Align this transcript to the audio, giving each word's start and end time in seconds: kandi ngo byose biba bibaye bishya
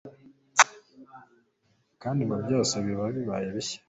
kandi 2.01 2.21
ngo 2.23 2.35
byose 2.45 2.73
biba 2.85 3.05
bibaye 3.15 3.47
bishya 3.55 3.79